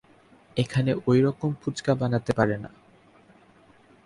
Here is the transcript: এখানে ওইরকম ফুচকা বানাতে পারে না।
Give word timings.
এখানে 0.57 0.91
ওইরকম 1.07 1.51
ফুচকা 1.61 1.93
বানাতে 1.95 2.31
পারে 2.33 2.55
না। 2.57 2.69